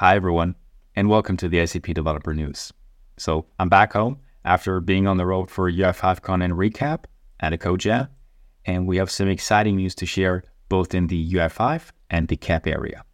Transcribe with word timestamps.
Hi, 0.00 0.14
everyone, 0.14 0.56
and 0.94 1.08
welcome 1.08 1.38
to 1.38 1.48
the 1.48 1.66
SAP 1.66 1.84
Developer 1.84 2.34
News. 2.34 2.70
So, 3.16 3.46
I'm 3.58 3.70
back 3.70 3.94
home 3.94 4.18
after 4.44 4.78
being 4.78 5.06
on 5.06 5.16
the 5.16 5.24
road 5.24 5.50
for 5.50 5.72
UI5Con 5.72 6.44
and 6.44 6.52
reCAP 6.52 7.04
at 7.40 7.54
a 7.54 7.56
CodeJam, 7.56 8.10
and 8.66 8.86
we 8.86 8.98
have 8.98 9.10
some 9.10 9.28
exciting 9.28 9.76
news 9.76 9.94
to 9.94 10.04
share 10.04 10.44
both 10.68 10.94
in 10.94 11.06
the 11.06 11.32
UI5 11.32 11.92
and 12.10 12.28
the 12.28 12.36
CAP 12.36 12.66
area. 12.66 13.04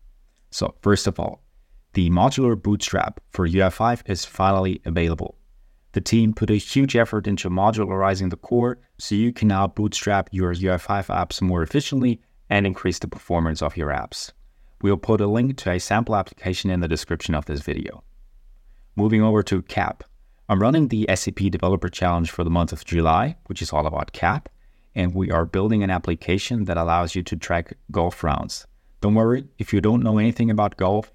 So, 0.50 0.75
first 0.82 1.07
of 1.07 1.21
all, 1.21 1.45
the 1.93 2.11
modular 2.11 2.61
bootstrap 2.61 3.21
for 3.30 3.46
UI5 3.46 4.03
is 4.07 4.25
finally 4.25 4.83
available. 4.85 5.37
The 5.93 6.01
team 6.01 6.35
put 6.35 6.51
a 6.51 6.55
huge 6.57 6.96
effort 6.96 7.29
into 7.29 7.49
modularizing 7.49 8.30
the 8.30 8.37
core 8.37 8.80
so 8.99 9.14
you 9.14 9.33
can 9.33 9.46
now 9.46 9.69
bootstrap 9.69 10.30
your 10.33 10.53
UI5 10.53 11.07
apps 11.07 11.41
more 11.41 11.63
efficiently 11.63 12.21
and 12.50 12.67
increase 12.67 12.99
the 12.99 13.07
performance 13.07 13.63
of 13.63 13.77
your 13.77 13.91
apps. 13.91 14.33
We'll 14.82 14.96
put 14.96 15.21
a 15.21 15.29
link 15.29 15.57
to 15.59 15.71
a 15.71 15.79
sample 15.79 16.17
application 16.17 16.68
in 16.68 16.81
the 16.81 16.89
description 16.89 17.36
of 17.36 17.46
this 17.46 17.61
video. 17.61 18.03
Moving 18.96 19.22
over 19.22 19.41
to 19.45 19.63
CAP. 19.63 20.03
I'm 20.49 20.61
running 20.61 20.89
the 20.89 21.07
SAP 21.14 21.36
Developer 21.36 21.89
Challenge 21.89 22.29
for 22.29 22.43
the 22.43 22.50
month 22.50 22.72
of 22.72 22.85
July, 22.85 23.36
which 23.46 23.63
is 23.63 23.72
all 23.72 23.86
about 23.86 24.11
CAP, 24.11 24.49
and 24.96 25.14
we 25.14 25.31
are 25.31 25.46
building 25.46 25.85
an 25.85 25.91
application 25.91 26.64
that 26.64 26.77
allows 26.77 27.14
you 27.14 27.22
to 27.22 27.36
track 27.36 27.75
golf 27.93 28.25
rounds. 28.25 28.67
Don't 29.00 29.14
worry, 29.14 29.45
if 29.57 29.72
you 29.72 29.81
don't 29.81 30.03
know 30.03 30.18
anything 30.18 30.50
about 30.50 30.77
golf, 30.77 31.13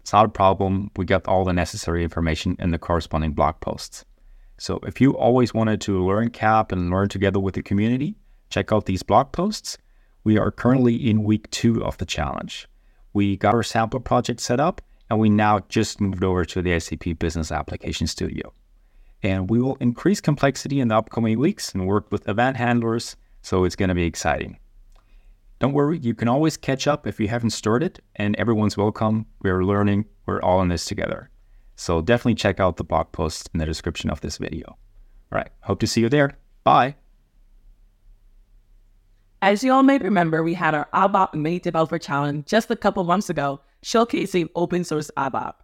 it's 0.00 0.14
not 0.14 0.24
a 0.24 0.30
problem. 0.30 0.90
We 0.96 1.04
got 1.04 1.28
all 1.28 1.44
the 1.44 1.52
necessary 1.52 2.02
information 2.02 2.56
in 2.58 2.70
the 2.70 2.78
corresponding 2.78 3.32
blog 3.32 3.60
posts. 3.60 4.06
So 4.56 4.80
if 4.86 5.02
you 5.02 5.12
always 5.12 5.52
wanted 5.52 5.82
to 5.82 6.02
learn 6.02 6.30
CAP 6.30 6.72
and 6.72 6.90
learn 6.90 7.10
together 7.10 7.40
with 7.40 7.56
the 7.56 7.62
community, 7.62 8.16
check 8.48 8.72
out 8.72 8.86
these 8.86 9.02
blog 9.02 9.32
posts. 9.32 9.76
We 10.24 10.38
are 10.38 10.50
currently 10.50 10.94
in 10.96 11.24
week 11.24 11.50
two 11.50 11.84
of 11.84 11.98
the 11.98 12.06
challenge 12.06 12.68
we 13.12 13.36
got 13.36 13.54
our 13.54 13.62
sample 13.62 14.00
project 14.00 14.40
set 14.40 14.60
up, 14.60 14.80
and 15.08 15.18
we 15.18 15.28
now 15.28 15.60
just 15.68 16.00
moved 16.00 16.22
over 16.22 16.44
to 16.44 16.62
the 16.62 16.78
SAP 16.78 17.18
Business 17.18 17.50
Application 17.50 18.06
Studio. 18.06 18.52
And 19.22 19.50
we 19.50 19.60
will 19.60 19.76
increase 19.76 20.20
complexity 20.20 20.80
in 20.80 20.88
the 20.88 20.96
upcoming 20.96 21.38
weeks 21.38 21.74
and 21.74 21.86
work 21.86 22.10
with 22.10 22.28
event 22.28 22.56
handlers, 22.56 23.16
so 23.42 23.64
it's 23.64 23.76
going 23.76 23.88
to 23.88 23.94
be 23.94 24.04
exciting. 24.04 24.58
Don't 25.58 25.74
worry, 25.74 25.98
you 25.98 26.14
can 26.14 26.28
always 26.28 26.56
catch 26.56 26.86
up 26.86 27.06
if 27.06 27.20
you 27.20 27.28
haven't 27.28 27.50
started, 27.50 28.00
and 28.16 28.34
everyone's 28.36 28.76
welcome. 28.76 29.26
We're 29.42 29.64
learning, 29.64 30.06
we're 30.24 30.40
all 30.40 30.62
in 30.62 30.68
this 30.68 30.86
together. 30.86 31.28
So 31.76 32.00
definitely 32.00 32.36
check 32.36 32.60
out 32.60 32.76
the 32.76 32.84
blog 32.84 33.12
post 33.12 33.50
in 33.52 33.58
the 33.58 33.66
description 33.66 34.08
of 34.08 34.20
this 34.20 34.38
video. 34.38 34.68
All 34.68 35.36
right, 35.36 35.50
hope 35.62 35.80
to 35.80 35.86
see 35.86 36.00
you 36.00 36.08
there. 36.08 36.38
Bye. 36.64 36.99
As 39.42 39.64
you 39.64 39.72
all 39.72 39.82
may 39.82 39.96
remember, 39.96 40.42
we 40.42 40.52
had 40.52 40.74
our 40.74 40.86
ABAP 40.92 41.32
Mini 41.32 41.58
Developer 41.58 41.98
Challenge 41.98 42.44
just 42.44 42.70
a 42.70 42.76
couple 42.76 43.02
months 43.04 43.30
ago, 43.30 43.62
showcasing 43.82 44.50
open 44.54 44.84
source 44.84 45.10
ABAP. 45.16 45.54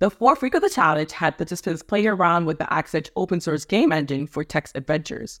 The 0.00 0.10
fourth 0.10 0.42
week 0.42 0.52
of 0.52 0.60
the 0.60 0.68
challenge 0.68 1.12
had 1.12 1.38
participants 1.38 1.82
play 1.82 2.06
around 2.06 2.44
with 2.44 2.58
the 2.58 2.66
Axedge 2.66 3.08
open 3.16 3.40
source 3.40 3.64
game 3.64 3.90
engine 3.90 4.26
for 4.26 4.44
text 4.44 4.76
adventures. 4.76 5.40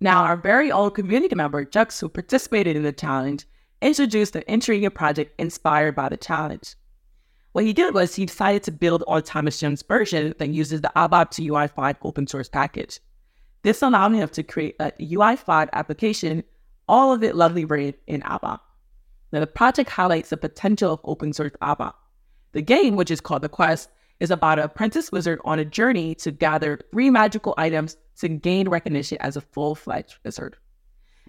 Now, 0.00 0.24
our 0.24 0.36
very 0.36 0.72
own 0.72 0.90
community 0.90 1.36
member, 1.36 1.64
Jux, 1.64 2.00
who 2.00 2.08
participated 2.08 2.74
in 2.74 2.82
the 2.82 2.90
challenge, 2.90 3.46
introduced 3.80 4.34
an 4.34 4.42
intriguing 4.48 4.90
project 4.90 5.32
inspired 5.38 5.94
by 5.94 6.08
the 6.08 6.16
challenge. 6.16 6.74
What 7.52 7.64
he 7.64 7.72
did 7.72 7.94
was 7.94 8.16
he 8.16 8.26
decided 8.26 8.64
to 8.64 8.72
build 8.72 9.04
on 9.06 9.22
Thomas 9.22 9.60
Jones' 9.60 9.82
version 9.82 10.34
that 10.38 10.48
uses 10.48 10.80
the 10.80 10.90
abap2UI5 10.96 11.98
open 12.02 12.26
source 12.26 12.48
package. 12.48 12.98
This 13.62 13.80
allowed 13.80 14.12
him 14.12 14.28
to 14.30 14.42
create 14.42 14.74
a 14.80 14.90
UI5 15.00 15.68
application 15.72 16.42
all 16.88 17.12
of 17.12 17.22
it 17.22 17.36
lovely 17.36 17.64
written 17.64 17.94
in 18.06 18.22
ABAP. 18.22 18.60
Now, 19.32 19.40
the 19.40 19.46
project 19.46 19.90
highlights 19.90 20.30
the 20.30 20.36
potential 20.36 20.92
of 20.92 21.00
open 21.04 21.32
source 21.32 21.52
ABAP. 21.60 21.94
The 22.52 22.62
game, 22.62 22.96
which 22.96 23.10
is 23.10 23.20
called 23.20 23.42
The 23.42 23.48
Quest, 23.48 23.90
is 24.20 24.30
about 24.30 24.58
an 24.58 24.64
apprentice 24.64 25.12
wizard 25.12 25.40
on 25.44 25.58
a 25.58 25.64
journey 25.64 26.14
to 26.16 26.30
gather 26.30 26.80
three 26.90 27.10
magical 27.10 27.54
items 27.58 27.96
to 28.18 28.28
gain 28.28 28.68
recognition 28.68 29.18
as 29.20 29.36
a 29.36 29.40
full 29.40 29.74
fledged 29.74 30.16
wizard. 30.24 30.56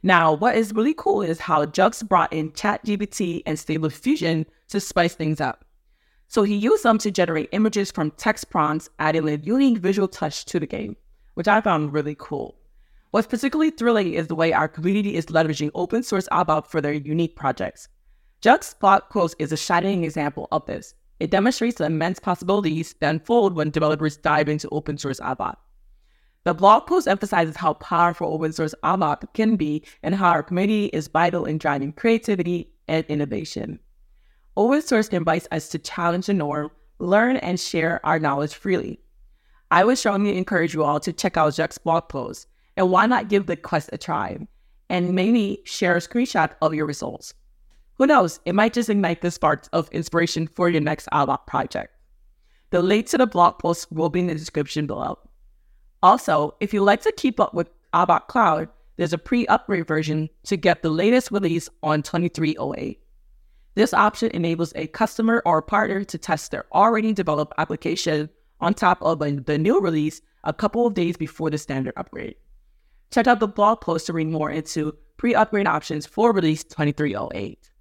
Now, 0.03 0.33
what 0.33 0.55
is 0.55 0.73
really 0.73 0.93
cool 0.93 1.21
is 1.21 1.39
how 1.39 1.65
Jux 1.65 2.07
brought 2.07 2.31
in 2.31 2.51
ChatGPT 2.51 3.41
and 3.45 3.57
Stable 3.57 3.89
Diffusion 3.89 4.45
to 4.69 4.79
spice 4.79 5.15
things 5.15 5.41
up. 5.41 5.65
So 6.27 6.43
he 6.43 6.55
used 6.55 6.83
them 6.83 6.97
to 6.99 7.11
generate 7.11 7.49
images 7.51 7.89
from 7.89 8.11
text 8.11 8.49
prompts, 8.49 8.89
adding 8.99 9.27
a 9.27 9.37
unique 9.37 9.79
visual 9.79 10.07
touch 10.07 10.45
to 10.45 10.59
the 10.59 10.67
game, 10.67 10.97
which 11.33 11.47
I 11.47 11.61
found 11.61 11.93
really 11.93 12.15
cool. 12.17 12.56
What's 13.17 13.25
particularly 13.25 13.71
thrilling 13.71 14.13
is 14.13 14.27
the 14.27 14.35
way 14.35 14.53
our 14.53 14.67
community 14.67 15.15
is 15.15 15.25
leveraging 15.25 15.71
open 15.73 16.03
source 16.03 16.29
ABAP 16.31 16.67
for 16.67 16.81
their 16.81 16.93
unique 16.93 17.35
projects. 17.35 17.89
Jux 18.43 18.79
blog 18.79 19.09
post 19.09 19.35
is 19.39 19.51
a 19.51 19.57
shining 19.57 20.03
example 20.03 20.47
of 20.51 20.67
this. 20.67 20.93
It 21.19 21.31
demonstrates 21.31 21.79
the 21.79 21.85
immense 21.85 22.19
possibilities 22.19 22.93
that 22.99 23.09
unfold 23.09 23.55
when 23.55 23.71
developers 23.71 24.17
dive 24.17 24.49
into 24.49 24.69
open 24.69 24.99
source 24.99 25.19
ABAP. 25.19 25.55
The 26.43 26.53
blog 26.53 26.85
post 26.85 27.07
emphasizes 27.07 27.55
how 27.55 27.73
powerful 27.73 28.31
open 28.31 28.53
source 28.53 28.75
ABAP 28.83 29.33
can 29.33 29.55
be 29.55 29.83
and 30.03 30.13
how 30.13 30.29
our 30.29 30.43
community 30.43 30.85
is 30.93 31.07
vital 31.07 31.45
in 31.45 31.57
driving 31.57 31.93
creativity 31.93 32.69
and 32.87 33.03
innovation. 33.07 33.79
Open 34.55 34.83
source 34.83 35.07
invites 35.07 35.47
us 35.51 35.69
to 35.69 35.79
challenge 35.79 36.27
the 36.27 36.35
norm, 36.35 36.69
learn, 36.99 37.37
and 37.37 37.59
share 37.59 37.99
our 38.05 38.19
knowledge 38.19 38.53
freely. 38.53 38.99
I 39.71 39.85
would 39.85 39.97
strongly 39.97 40.37
encourage 40.37 40.75
you 40.75 40.83
all 40.83 40.99
to 40.99 41.11
check 41.11 41.35
out 41.35 41.53
Jux 41.53 41.81
blog 41.83 42.09
post. 42.09 42.45
And 42.77 42.91
why 42.91 43.07
not 43.07 43.27
give 43.27 43.47
the 43.47 43.57
quest 43.57 43.89
a 43.91 43.97
try 43.97 44.37
and 44.89 45.13
maybe 45.13 45.61
share 45.65 45.97
a 45.97 45.99
screenshot 45.99 46.51
of 46.61 46.73
your 46.73 46.85
results? 46.85 47.33
Who 47.95 48.05
knows, 48.05 48.39
it 48.45 48.53
might 48.53 48.73
just 48.73 48.89
ignite 48.89 49.21
the 49.21 49.31
sparks 49.31 49.67
of 49.73 49.89
inspiration 49.89 50.47
for 50.47 50.69
your 50.69 50.81
next 50.81 51.09
ABAP 51.11 51.47
project. 51.47 51.93
The 52.69 52.83
link 52.83 53.07
to 53.07 53.17
the 53.17 53.25
blog 53.25 53.57
post 53.57 53.91
will 53.91 54.09
be 54.09 54.19
in 54.19 54.27
the 54.27 54.35
description 54.35 54.85
below. 54.85 55.17
Also, 56.03 56.55
if 56.59 56.73
you'd 56.73 56.83
like 56.83 57.01
to 57.01 57.11
keep 57.11 57.39
up 57.39 57.55
with 57.55 57.71
ABAP 57.93 58.27
Cloud, 58.27 58.69
there's 58.97 59.13
a 59.13 59.17
pre-upgrade 59.17 59.87
version 59.87 60.29
to 60.43 60.55
get 60.55 60.83
the 60.83 60.89
latest 60.89 61.31
release 61.31 61.69
on 61.81 62.03
2308. 62.03 63.01
This 63.73 63.93
option 63.93 64.29
enables 64.31 64.73
a 64.75 64.87
customer 64.87 65.41
or 65.45 65.63
partner 65.63 66.03
to 66.03 66.17
test 66.19 66.51
their 66.51 66.65
already 66.71 67.13
developed 67.13 67.53
application 67.57 68.29
on 68.59 68.75
top 68.75 69.01
of 69.01 69.19
the 69.19 69.57
new 69.57 69.79
release 69.79 70.21
a 70.43 70.53
couple 70.53 70.85
of 70.85 70.93
days 70.93 71.17
before 71.17 71.49
the 71.49 71.57
standard 71.57 71.93
upgrade. 71.97 72.35
Check 73.11 73.27
out 73.27 73.39
the 73.39 73.47
blog 73.47 73.81
post 73.81 74.07
to 74.07 74.13
read 74.13 74.27
more 74.27 74.51
into 74.51 74.97
pre-upgrade 75.17 75.67
options 75.67 76.05
for 76.05 76.33
release 76.33 76.63
2308. 76.63 77.71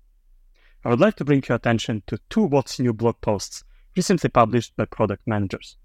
I 0.85 0.89
would 0.89 1.01
like 1.01 1.17
to 1.17 1.25
bring 1.25 1.43
your 1.49 1.57
attention 1.57 2.03
to 2.07 2.19
two 2.31 2.45
What's 2.45 2.79
New 2.79 2.93
blog 2.93 3.21
posts 3.21 3.65
recently 3.97 4.31
published 4.31 4.77
by 4.77 4.85
product 4.85 5.27
managers. 5.27 5.77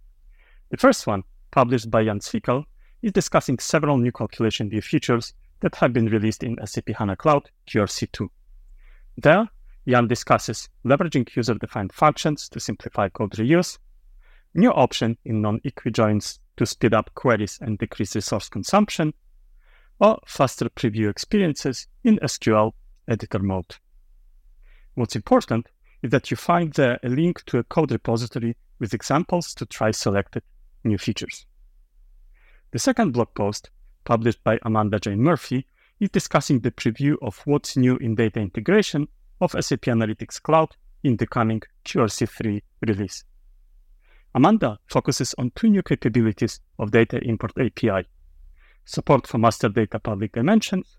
The 0.69 0.78
first 0.78 1.07
one, 1.07 1.24
published 1.50 1.90
by 1.90 2.03
Jan 2.03 2.19
Zwickel, 2.19 2.66
is 3.01 3.12
discussing 3.12 3.57
several 3.57 3.97
new 3.97 4.12
calculation 4.12 4.69
view 4.69 4.81
features 4.81 5.34
that 5.62 5.75
have 5.75 5.91
been 5.91 6.07
released 6.07 6.44
in 6.44 6.57
SAP 6.66 6.90
HANA 6.97 7.16
Cloud 7.16 7.50
QRC2. 7.68 8.30
There, 9.18 9.50
Jan 9.88 10.07
discusses 10.07 10.69
leveraging 10.85 11.35
user-defined 11.35 11.94
functions 11.94 12.47
to 12.50 12.59
simplify 12.59 13.09
code 13.09 13.31
reuse, 13.31 13.80
new 14.53 14.72
option 14.72 15.18
in 15.25 15.41
non-equijoins 15.41 16.40
to 16.57 16.66
speed 16.66 16.94
up 16.94 17.09
queries 17.16 17.57
and 17.62 17.78
decrease 17.80 18.16
resource 18.16 18.50
consumption, 18.50 19.13
or 20.01 20.19
faster 20.25 20.67
preview 20.67 21.09
experiences 21.09 21.88
in 22.03 22.17
SQL 22.23 22.73
editor 23.07 23.38
mode. 23.39 23.75
What's 24.95 25.16
important 25.16 25.67
is 26.01 26.09
that 26.09 26.31
you 26.31 26.35
find 26.35 26.73
there 26.73 27.00
a 27.03 27.07
link 27.07 27.45
to 27.45 27.59
a 27.59 27.63
code 27.63 27.91
repository 27.91 28.57
with 28.79 28.95
examples 28.95 29.53
to 29.53 29.66
try 29.67 29.91
selected 29.91 30.41
new 30.84 30.97
features. 30.97 31.45
The 32.72 32.79
second 32.79 33.12
blog 33.12 33.35
post, 33.35 33.69
published 34.03 34.44
by 34.44 34.57
Amanda 34.63 35.00
Jane 35.00 35.21
Murphy, 35.21 35.68
is 36.00 36.09
discussing 36.09 36.62
the 36.62 36.71
preview 36.71 37.15
of 37.21 37.39
what's 37.45 37.77
new 37.77 37.98
in 37.98 38.15
data 38.15 38.39
integration 38.39 39.07
of 39.39 39.51
SAP 39.51 39.81
Analytics 39.81 40.42
Cloud 40.42 40.75
in 41.03 41.18
the 41.18 41.27
coming 41.27 41.62
QRC3 41.86 42.63
release. 42.88 43.24
Amanda 44.33 44.80
focuses 44.88 45.36
on 45.38 45.51
two 45.53 45.69
new 45.69 45.83
capabilities 45.83 46.59
of 46.80 46.89
Data 46.89 47.19
Import 47.19 47.51
API 47.59 48.07
support 48.91 49.25
for 49.25 49.38
master 49.38 49.69
data 49.69 49.99
public 49.99 50.33
dimensions, 50.33 50.97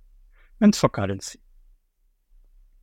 and 0.60 0.74
for 0.74 0.88
currency. 0.88 1.38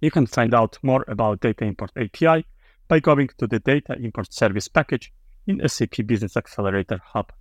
You 0.01 0.11
can 0.11 0.27
find 0.27 0.53
out 0.53 0.77
more 0.81 1.03
about 1.07 1.41
Data 1.41 1.65
Import 1.65 1.91
API 1.97 2.45
by 2.88 3.00
going 3.00 3.29
to 3.38 3.47
the 3.47 3.59
Data 3.59 3.95
Import 4.01 4.33
Service 4.33 4.67
package 4.67 5.11
in 5.47 5.67
SAP 5.67 6.06
Business 6.06 6.38
Accelerator 6.38 7.00
Hub. 7.03 7.33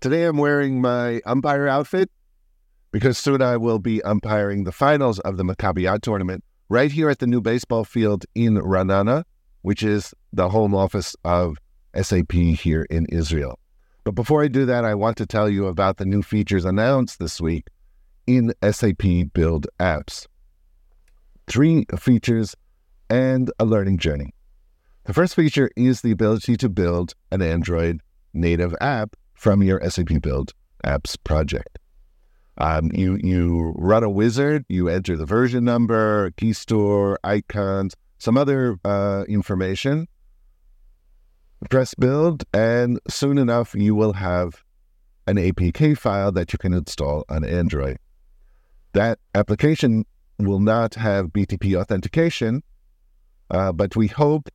Today 0.00 0.24
I'm 0.24 0.36
wearing 0.36 0.80
my 0.80 1.20
umpire 1.24 1.68
outfit 1.68 2.10
because 2.90 3.16
soon 3.16 3.40
I 3.40 3.56
will 3.56 3.78
be 3.78 4.02
umpiring 4.02 4.64
the 4.64 4.72
finals 4.72 5.18
of 5.20 5.36
the 5.36 5.44
Maccabi 5.44 6.00
tournament 6.00 6.44
right 6.68 6.90
here 6.90 7.08
at 7.08 7.20
the 7.20 7.26
new 7.26 7.40
baseball 7.40 7.84
field 7.84 8.26
in 8.34 8.56
Ra'anana, 8.56 9.24
which 9.62 9.82
is 9.82 10.12
the 10.32 10.48
home 10.48 10.74
office 10.74 11.14
of 11.24 11.56
SAP 11.94 12.32
here 12.32 12.86
in 12.90 13.06
Israel. 13.06 13.58
But 14.04 14.14
before 14.14 14.42
I 14.42 14.48
do 14.48 14.66
that, 14.66 14.84
I 14.84 14.94
want 14.94 15.16
to 15.18 15.26
tell 15.26 15.48
you 15.48 15.66
about 15.66 15.98
the 15.98 16.04
new 16.04 16.22
features 16.22 16.64
announced 16.64 17.18
this 17.18 17.40
week 17.40 17.68
in 18.26 18.52
SAP 18.68 19.02
Build 19.32 19.66
Apps. 19.78 20.26
Three 21.46 21.86
features 21.98 22.56
and 23.08 23.50
a 23.58 23.64
learning 23.64 23.98
journey. 23.98 24.34
The 25.04 25.12
first 25.12 25.34
feature 25.34 25.70
is 25.76 26.00
the 26.00 26.10
ability 26.10 26.56
to 26.58 26.68
build 26.68 27.14
an 27.30 27.42
Android 27.42 28.00
native 28.32 28.74
app 28.80 29.16
from 29.34 29.62
your 29.62 29.80
SAP 29.88 30.20
Build 30.20 30.52
Apps 30.84 31.16
project. 31.22 31.78
Um, 32.58 32.90
you 32.92 33.18
you 33.22 33.72
run 33.76 34.04
a 34.04 34.10
wizard, 34.10 34.64
you 34.68 34.88
enter 34.88 35.16
the 35.16 35.26
version 35.26 35.64
number, 35.64 36.30
key 36.32 36.52
store, 36.52 37.18
icons, 37.24 37.94
some 38.18 38.36
other 38.36 38.76
uh, 38.84 39.24
information. 39.28 40.06
Press 41.70 41.94
build, 41.94 42.44
and 42.52 42.98
soon 43.08 43.38
enough 43.38 43.74
you 43.74 43.94
will 43.94 44.14
have 44.14 44.62
an 45.26 45.36
APK 45.36 45.96
file 45.96 46.32
that 46.32 46.52
you 46.52 46.58
can 46.58 46.72
install 46.72 47.24
on 47.28 47.44
Android. 47.44 47.98
That 48.92 49.18
application 49.34 50.04
will 50.38 50.60
not 50.60 50.94
have 50.94 51.26
BTP 51.28 51.80
authentication, 51.80 52.62
uh, 53.50 53.72
but 53.72 53.96
we 53.96 54.08
hope, 54.08 54.48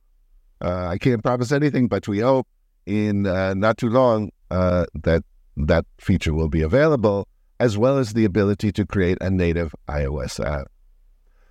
uh, 0.60 0.86
I 0.86 0.98
can't 0.98 1.22
promise 1.22 1.50
anything, 1.50 1.88
but 1.88 2.06
we 2.06 2.20
hope 2.20 2.46
in 2.86 3.26
uh, 3.26 3.54
not 3.54 3.78
too 3.78 3.90
long 3.90 4.30
uh, 4.50 4.86
that 4.94 5.22
that 5.56 5.86
feature 5.98 6.34
will 6.34 6.48
be 6.48 6.62
available, 6.62 7.26
as 7.58 7.76
well 7.76 7.98
as 7.98 8.12
the 8.12 8.24
ability 8.24 8.70
to 8.72 8.86
create 8.86 9.18
a 9.20 9.30
native 9.30 9.74
iOS 9.88 10.44
app. 10.44 10.68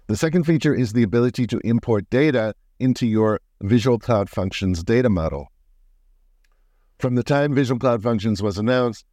The 0.07 0.15
second 0.15 0.45
feature 0.45 0.73
is 0.73 0.93
the 0.93 1.03
ability 1.03 1.47
to 1.47 1.59
import 1.65 2.09
data 2.09 2.53
into 2.79 3.05
your 3.05 3.41
Visual 3.61 3.97
Cloud 3.97 4.29
Functions 4.29 4.83
data 4.83 5.09
model. 5.09 5.47
From 6.99 7.15
the 7.15 7.23
time 7.23 7.55
Visual 7.55 7.79
Cloud 7.79 8.03
Functions 8.03 8.41
was 8.41 8.57
announced, 8.57 9.05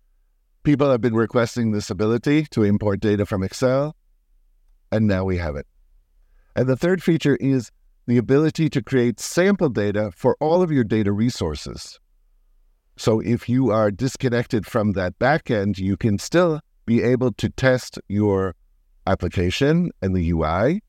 people 0.62 0.90
have 0.90 1.00
been 1.00 1.14
requesting 1.14 1.72
this 1.72 1.90
ability 1.90 2.46
to 2.50 2.62
import 2.62 3.00
data 3.00 3.24
from 3.24 3.42
Excel, 3.42 3.96
and 4.92 5.06
now 5.06 5.24
we 5.24 5.38
have 5.38 5.56
it. 5.56 5.66
And 6.56 6.66
the 6.66 6.76
third 6.76 7.02
feature 7.02 7.36
is 7.36 7.70
the 8.06 8.18
ability 8.18 8.68
to 8.70 8.82
create 8.82 9.18
sample 9.18 9.70
data 9.70 10.12
for 10.14 10.36
all 10.40 10.62
of 10.62 10.70
your 10.70 10.84
data 10.84 11.10
resources. 11.10 11.98
So 12.96 13.20
if 13.20 13.48
you 13.48 13.70
are 13.70 13.90
disconnected 13.90 14.66
from 14.66 14.92
that 14.92 15.18
backend, 15.18 15.78
you 15.78 15.96
can 15.96 16.18
still 16.18 16.60
be 16.86 17.02
able 17.02 17.32
to 17.32 17.48
test 17.48 17.98
your 18.08 18.54
application 19.06 19.90
and 20.02 20.14
the 20.14 20.30
UI, 20.30 20.82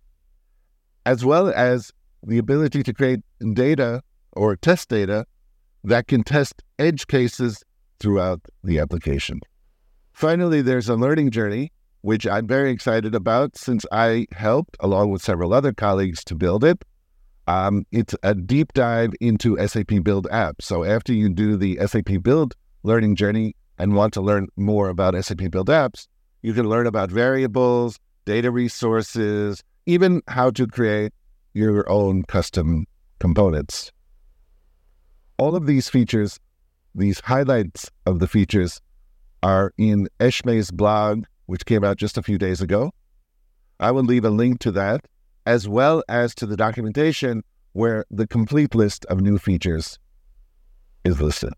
as 1.06 1.24
well 1.24 1.50
as 1.50 1.92
the 2.26 2.38
ability 2.38 2.84
to 2.84 2.94
create 2.94 3.20
data 3.54 4.02
or 4.34 4.56
test 4.56 4.90
data 4.90 5.26
that 5.84 6.08
can 6.08 6.24
test 6.24 6.64
edge 6.80 7.08
cases 7.08 7.64
throughout 8.00 8.42
the 8.64 8.80
application. 8.80 9.40
Finally, 10.14 10.62
there's 10.62 10.90
a 10.90 10.96
learning 10.96 11.30
journey, 11.30 11.72
which 12.02 12.26
I'm 12.26 12.48
very 12.48 12.72
excited 12.72 13.14
about 13.16 13.58
since 13.58 13.86
I 13.92 14.28
helped, 14.32 14.78
along 14.80 15.12
with 15.12 15.22
several 15.22 15.54
other 15.54 15.74
colleagues, 15.74 16.24
to 16.26 16.36
build 16.36 16.64
it. 16.64 16.84
Um, 17.48 17.86
it's 17.92 18.16
a 18.24 18.34
deep 18.34 18.74
dive 18.74 19.14
into 19.22 19.58
SAP 19.68 20.04
Build 20.04 20.28
apps. 20.32 20.64
So 20.64 20.84
after 20.84 21.14
you 21.14 21.30
do 21.30 21.58
the 21.58 21.78
SAP 21.86 22.24
Build 22.24 22.56
learning 22.84 23.16
journey 23.16 23.56
and 23.78 23.94
want 23.94 24.14
to 24.14 24.22
learn 24.22 24.48
more 24.56 24.90
about 24.90 25.22
SAP 25.24 25.52
Build 25.52 25.68
apps, 25.68 26.08
you 26.42 26.54
can 26.54 26.68
learn 26.68 26.88
about 26.88 27.12
variables, 27.12 28.00
data 28.26 28.50
resources, 28.50 29.64
even 29.86 30.22
how 30.28 30.50
to 30.52 30.66
create 30.66 31.14
your 31.56 31.90
own 31.90 32.24
custom 32.24 32.86
components. 33.20 33.92
All 35.38 35.56
of 35.56 35.66
these 35.66 35.90
features, 35.90 36.40
these 36.94 37.22
highlights 37.22 37.90
of 38.06 38.20
the 38.20 38.28
features, 38.28 38.82
are 39.42 39.74
in 39.78 40.08
Esmee's 40.20 40.70
blog, 40.70 41.26
which 41.46 41.66
came 41.66 41.84
out 41.84 41.98
just 41.98 42.18
a 42.18 42.24
few 42.24 42.38
days 42.38 42.62
ago. 42.62 42.92
I 43.80 43.92
will 43.92 44.04
leave 44.04 44.26
a 44.26 44.30
link 44.30 44.60
to 44.60 44.72
that, 44.72 45.08
as 45.46 45.68
well 45.68 46.04
as 46.10 46.36
to 46.36 46.46
the 46.46 46.58
documentation 46.58 47.44
where 47.74 48.06
the 48.10 48.28
complete 48.28 48.76
list 48.76 49.06
of 49.06 49.22
new 49.22 49.38
features 49.38 50.00
is 51.04 51.22
listed. 51.22 51.54